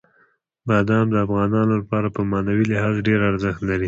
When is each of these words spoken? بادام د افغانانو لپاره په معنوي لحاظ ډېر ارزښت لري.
بادام 0.67 1.05
د 1.11 1.15
افغانانو 1.25 1.73
لپاره 1.81 2.07
په 2.15 2.21
معنوي 2.31 2.65
لحاظ 2.71 2.95
ډېر 3.07 3.19
ارزښت 3.31 3.61
لري. 3.69 3.79